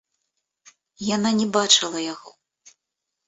[1.15, 2.31] Яна не бачыла яго.